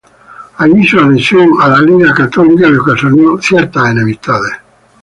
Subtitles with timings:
[0.57, 4.53] Allí su adhesión a la "Ligue catholique" le ocasionó ciertas enemistades.